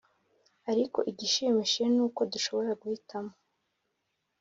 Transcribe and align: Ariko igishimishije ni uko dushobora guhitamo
Ariko 0.71 0.97
igishimishije 1.11 1.85
ni 1.95 2.01
uko 2.07 2.19
dushobora 2.33 2.71
guhitamo 2.81 3.31